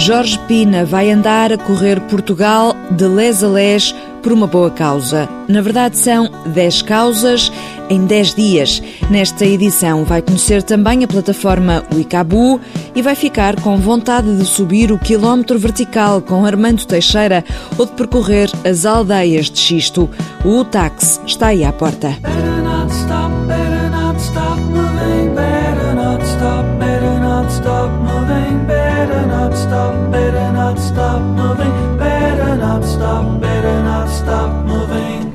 [0.00, 5.28] Jorge Pina vai andar a correr Portugal de les a les por uma boa causa.
[5.46, 7.52] Na verdade, são 10 causas
[7.90, 8.82] em 10 dias.
[9.10, 12.58] Nesta edição, vai conhecer também a plataforma Wicabu
[12.94, 17.44] e vai ficar com vontade de subir o quilómetro vertical com Armando Teixeira
[17.76, 20.08] ou de percorrer as aldeias de Xisto.
[20.42, 22.16] O táxi está aí à porta.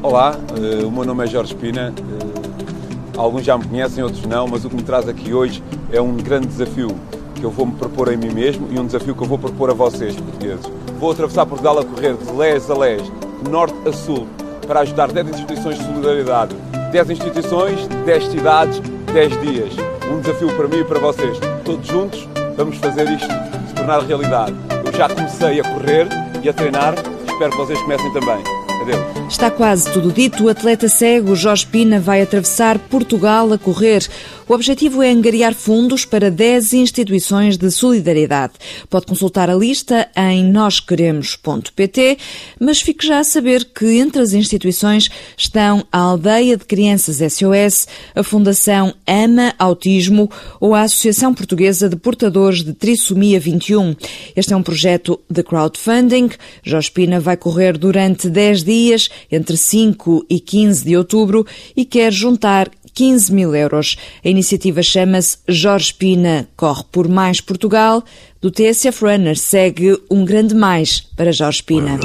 [0.02, 0.36] Olá,
[0.86, 1.94] o meu nome é Jorge Pina.
[1.98, 6.00] Eh, alguns já me conhecem, outros não, mas o que me traz aqui hoje é
[6.00, 6.95] um grande desafio
[7.34, 9.70] que eu vou me propor a mim mesmo e um desafio que eu vou propor
[9.70, 10.66] a vocês, portugueses.
[10.98, 13.12] Vou atravessar Portugal a correr de leste a leste,
[13.50, 14.27] norte a sul,
[14.66, 16.55] para ajudar 10 instituições de solidariedade.
[16.94, 18.81] 10 instituições, 10 cidades,
[19.14, 19.73] 10 dias.
[20.09, 21.38] Um desafio para mim e para vocês.
[21.66, 23.27] Todos juntos vamos fazer isto
[23.67, 24.64] se tornar realidade.
[24.97, 26.07] Já comecei a correr
[26.41, 26.93] e a treinar,
[27.27, 28.41] espero que vocês comecem também.
[28.81, 29.25] Adeus.
[29.30, 30.44] Está quase tudo dito.
[30.44, 34.08] O atleta cego Jorge Pina vai atravessar Portugal a correr.
[34.48, 38.53] O objetivo é angariar fundos para 10 instituições de solidariedade.
[38.88, 42.18] Pode consultar a lista em nosqueremos.pt,
[42.59, 47.88] mas fique já a saber que entre as instituições estão a Aldeia de Crianças SOS,
[48.14, 53.96] a Fundação Ama Autismo ou a Associação Portuguesa de Portadores de Trissomia 21.
[54.36, 56.30] Este é um projeto de crowdfunding.
[56.64, 62.11] Jorge Pina vai correr durante 10 dias, entre 5 e 15 de outubro, e quer
[62.11, 63.97] juntar 15 mil euros.
[64.23, 68.03] A iniciativa chama-se Jorge Pina Corre por Mais Portugal.
[68.41, 71.99] Do TSF Runner segue um grande mais para Jorge Pina.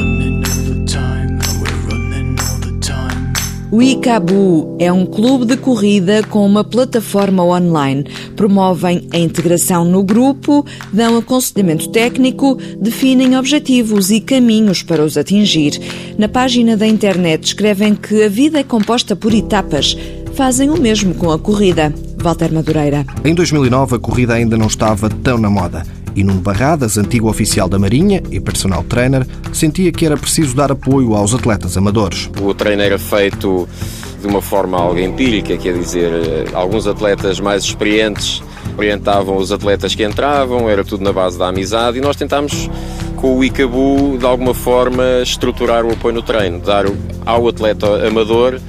[3.73, 8.05] O ICABU é um clube de corrida com uma plataforma online.
[8.35, 15.81] Promovem a integração no grupo, dão aconselhamento técnico, definem objetivos e caminhos para os atingir.
[16.19, 19.97] Na página da internet escrevem que a vida é composta por etapas
[20.35, 21.95] fazem o mesmo com a corrida.
[22.17, 23.05] Walter Madureira.
[23.25, 25.83] Em 2009, a corrida ainda não estava tão na moda.
[26.15, 30.73] E Nuno Barradas, antigo oficial da Marinha e personal trainer, sentia que era preciso dar
[30.73, 32.31] apoio aos atletas amadores.
[32.41, 33.69] O treino era feito
[34.21, 36.11] de uma forma algo empírica, quer dizer,
[36.53, 38.43] alguns atletas mais experientes
[38.77, 42.69] orientavam os atletas que entravam, era tudo na base da amizade e nós tentámos
[43.17, 46.85] com o ICABU de alguma forma estruturar o apoio no treino, dar
[47.27, 48.61] ao atleta amador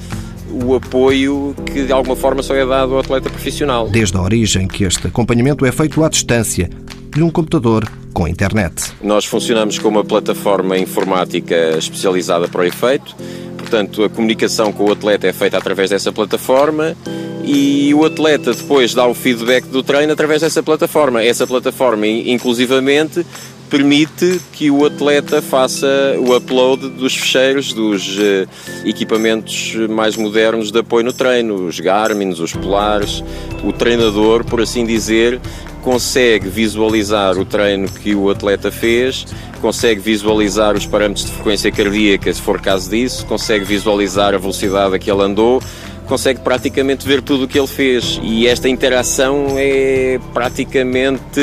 [0.52, 3.88] o apoio que de alguma forma só é dado ao atleta profissional.
[3.90, 6.70] Desde a origem que este acompanhamento é feito à distância
[7.16, 8.94] de um computador com internet.
[9.02, 13.16] Nós funcionamos com uma plataforma informática especializada para o efeito,
[13.58, 16.96] portanto a comunicação com o atleta é feita através dessa plataforma
[17.44, 21.24] e o atleta depois dá o feedback do treino através dessa plataforma.
[21.24, 23.26] Essa plataforma, inclusivamente,
[23.70, 25.88] permite que o atleta faça
[26.20, 28.48] o upload dos fecheiros dos uh,
[28.86, 33.24] equipamentos mais modernos de apoio no treino, os Garmin, os Polares.
[33.64, 35.40] O treinador, por assim dizer,
[35.82, 39.26] consegue visualizar o treino que o atleta fez,
[39.62, 44.96] consegue visualizar os parâmetros de frequência cardíaca, se for caso disso, consegue visualizar a velocidade
[44.96, 45.62] a que ele andou,
[46.08, 51.40] consegue praticamente ver tudo o que ele fez e esta interação é praticamente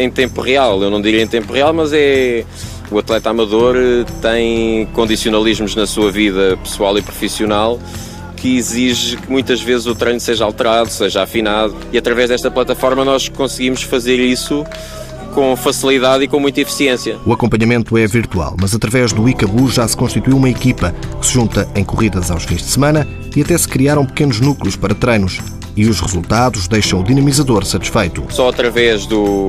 [0.00, 0.82] em tempo real.
[0.82, 2.44] Eu não diria em tempo real, mas é
[2.90, 3.76] o atleta amador
[4.20, 7.78] tem condicionalismos na sua vida pessoal e profissional
[8.44, 13.02] que exige que muitas vezes o treino seja alterado, seja afinado e através desta plataforma
[13.02, 14.66] nós conseguimos fazer isso
[15.34, 17.16] com facilidade e com muita eficiência.
[17.24, 21.32] O acompanhamento é virtual, mas através do ICABU já se constituiu uma equipa que se
[21.32, 25.40] junta em corridas aos fins de semana e até se criaram pequenos núcleos para treinos.
[25.74, 28.24] E os resultados deixam o dinamizador satisfeito.
[28.28, 29.48] Só através do,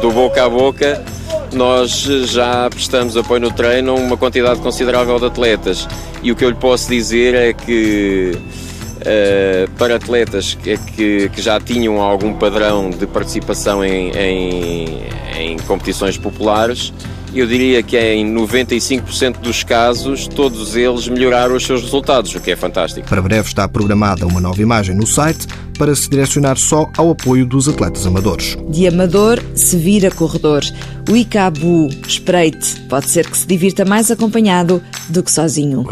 [0.00, 1.04] do boca a boca
[1.52, 5.86] nós já prestamos apoio no treino a uma quantidade considerável de atletas.
[6.22, 11.42] E o que eu lhe posso dizer é que uh, para atletas que, que, que,
[11.42, 15.02] já tinham algum padrão de participação em, em,
[15.36, 16.92] em competições populares,
[17.40, 22.40] eu diria que é em 95% dos casos, todos eles melhoraram os seus resultados, o
[22.40, 23.08] que é fantástico.
[23.08, 25.46] Para breve está programada uma nova imagem no site
[25.78, 28.56] para se direcionar só ao apoio dos atletas amadores.
[28.68, 30.62] De amador se vira corredor.
[31.10, 35.84] O Icabu, espreite, pode ser que se divirta mais acompanhado do que sozinho.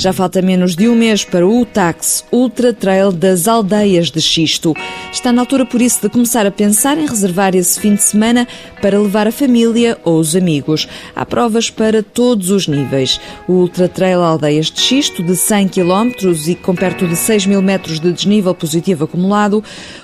[0.00, 4.74] Já falta menos de um mês para o UTAX, Ultra Trail das Aldeias de Xisto.
[5.12, 8.48] Está na altura, por isso, de começar a pensar em reservar esse fim de semana
[8.80, 10.88] para levar a família ou os amigos.
[11.14, 13.20] Há provas para todos os níveis.
[13.46, 16.10] O Ultra Trail Aldeias de Xisto, de 100 km
[16.46, 19.62] e com perto de 6 mil metros de desnível positivo acumulado.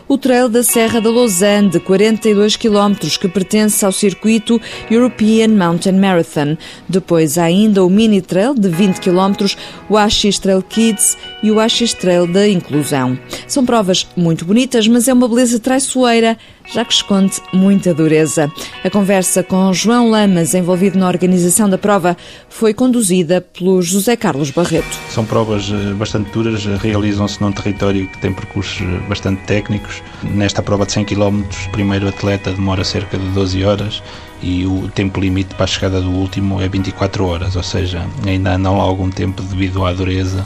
[0.09, 5.99] O Trail da Serra da Lausanne, de 42 km, que pertence ao circuito European Mountain
[5.99, 6.57] Marathon.
[6.89, 9.53] Depois ainda o Mini Trail, de 20 km,
[9.91, 13.17] o AX Trail Kids e o AX Trail da Inclusão.
[13.47, 16.37] São provas muito bonitas, mas é uma beleza traiçoeira,
[16.75, 18.51] já que esconde muita dureza.
[18.83, 22.17] A conversa com João Lamas, envolvido na organização da prova,
[22.49, 24.99] foi conduzida pelo José Carlos Barreto.
[25.11, 30.03] São provas eh, bastante duras, eh, realizam-se num território que tem percursos eh, bastante técnicos.
[30.25, 34.03] Nesta prova de 100 km, o primeiro atleta demora cerca de 12 horas
[34.43, 38.59] e o tempo limite para a chegada do último é 24 horas, ou seja, ainda
[38.59, 40.45] não há algum tempo devido à dureza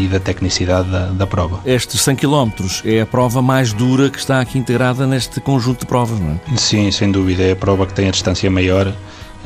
[0.00, 1.60] e da tecnicidade da, da, prova.
[1.64, 2.50] Estes 100 km
[2.84, 6.56] é a prova mais dura que está aqui integrada neste conjunto de provas, não é?
[6.56, 8.92] Sim, sem dúvida, é a prova que tem a distância maior.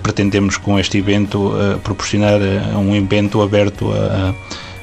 [0.03, 4.35] Pretendemos com este evento uh, proporcionar uh, um evento aberto a,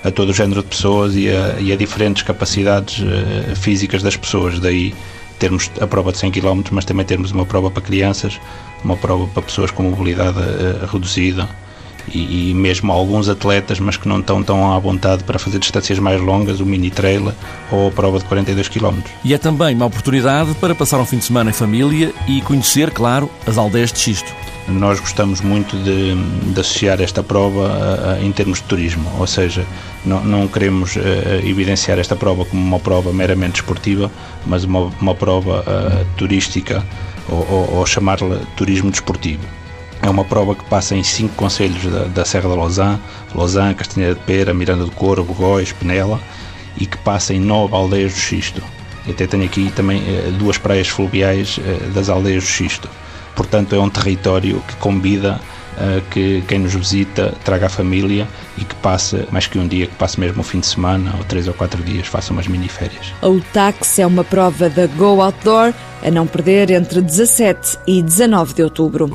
[0.04, 4.02] a, a, todo o género de pessoas e a, e a diferentes capacidades uh, físicas
[4.02, 4.60] das pessoas.
[4.60, 4.94] Daí
[5.40, 8.40] termos a prova de 100 km, mas também termos uma prova para crianças,
[8.84, 10.38] uma prova para pessoas com mobilidade
[10.92, 11.50] reduzida
[12.08, 16.00] e, e, mesmo alguns atletas, mas que não estão tão à vontade para fazer distâncias
[16.00, 17.34] mais longas, o mini trail
[17.72, 19.00] ou a prova de 42 km.
[19.24, 22.92] E é também uma oportunidade para passar um fim de semana em família e conhecer,
[22.92, 24.32] claro, as aldeias de Xisto.
[24.68, 26.16] Nós gostamos muito de,
[26.54, 29.66] de associar esta prova a, a, em termos de turismo, ou seja,
[30.06, 31.02] não, não queremos uh,
[31.44, 34.12] evidenciar esta prova como uma prova meramente esportiva,
[34.46, 36.86] mas uma, uma prova uh, turística
[37.28, 39.61] ou, ou, ou chamar-la turismo desportivo.
[40.02, 43.00] É uma prova que passa em cinco conselhos da, da Serra da Lausanne,
[43.36, 46.20] Lausanne, Castanheira de Pera, Miranda do Corvo, Góis, Penela,
[46.78, 48.62] e que passa em nove aldeias do Xisto.
[49.06, 52.90] E até tenho aqui também eh, duas praias fluviais eh, das aldeias do Xisto.
[53.36, 55.40] Portanto, é um território que convida
[55.78, 58.28] uh, que quem nos visita traga a família
[58.58, 61.24] e que passe, mais que um dia, que passe mesmo um fim de semana ou
[61.24, 63.14] três ou quatro dias, faça umas mini-férias.
[63.22, 68.54] O táxi é uma prova da Go Outdoor, a não perder entre 17 e 19
[68.54, 69.10] de outubro.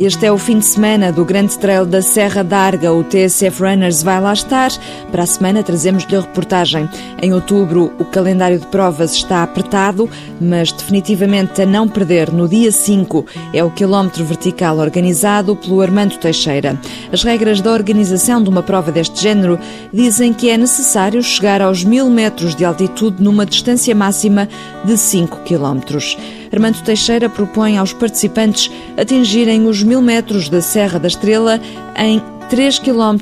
[0.00, 2.92] Este é o fim de semana do Grande Trail da Serra d'Arga.
[2.92, 4.70] O TSF Runners vai lá estar.
[5.10, 6.88] Para a semana trazemos-lhe a reportagem.
[7.20, 10.08] Em outubro, o calendário de provas está apertado,
[10.40, 16.16] mas definitivamente a não perder no dia 5 é o quilómetro vertical organizado pelo Armando
[16.16, 16.78] Teixeira.
[17.12, 19.58] As regras da organização de uma prova deste género
[19.92, 24.48] dizem que é necessário chegar aos mil metros de altitude numa distância máxima
[24.84, 26.16] de 5 quilómetros.
[26.52, 31.60] Armando Teixeira propõe aos participantes atingirem os mil metros da Serra da Estrela
[31.96, 33.18] em 3 km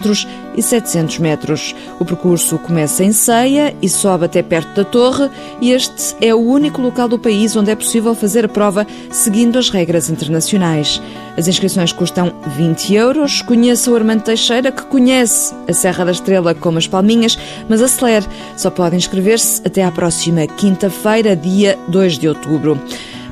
[0.56, 1.74] e 700 metros.
[1.98, 5.28] O percurso começa em Ceia e sobe até perto da torre
[5.60, 9.58] e este é o único local do país onde é possível fazer a prova seguindo
[9.58, 11.02] as regras internacionais.
[11.36, 13.42] As inscrições custam 20 euros.
[13.42, 17.38] Conheça o Armando Teixeira, que conhece a Serra da Estrela como as Palminhas,
[17.68, 18.26] mas acelere.
[18.56, 22.80] Só pode inscrever-se até à próxima quinta-feira, dia 2 de outubro.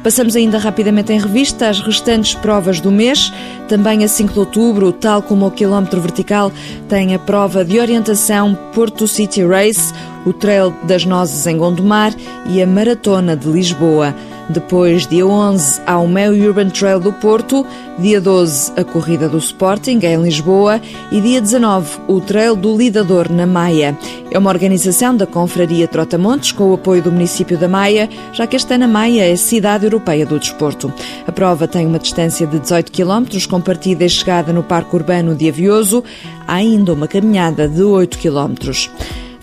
[0.04, 3.32] Passamos ainda rapidamente em revista as restantes provas do mês.
[3.68, 6.52] Também a 5 de outubro, tal como o quilómetro vertical,
[6.90, 9.94] tem a prova de orientação Porto City Race,
[10.26, 12.14] o Trail das Nozes em Gondomar
[12.44, 14.14] e a Maratona de Lisboa.
[14.48, 17.66] Depois, dia 11, há o Meio Urban Trail do Porto,
[17.98, 20.80] dia 12, a Corrida do Sporting, em Lisboa,
[21.10, 23.96] e dia 19, o Trail do Lidador, na Maia.
[24.30, 28.54] É uma organização da Confraria Trotamontes, com o apoio do município da Maia, já que
[28.56, 30.92] esta na Maia é cidade europeia do desporto.
[31.26, 35.34] A prova tem uma distância de 18 km, com partida e chegada no Parque Urbano
[35.34, 36.04] de Avioso.
[36.46, 38.54] Há ainda uma caminhada de 8 km.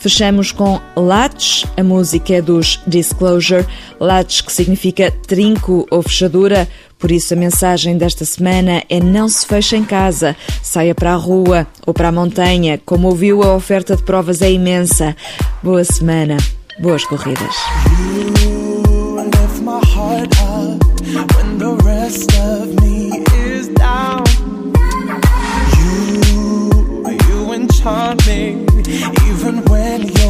[0.01, 3.67] Fechamos com Latch, a música é dos Disclosure.
[3.99, 6.67] Latch, que significa trinco ou fechadura.
[6.97, 11.15] Por isso, a mensagem desta semana é não se feche em casa, saia para a
[11.15, 12.81] rua ou para a montanha.
[12.83, 15.15] Como ouviu, a oferta de provas é imensa.
[15.61, 16.37] Boa semana,
[16.79, 17.55] boas corridas.
[29.01, 30.20] You, even when you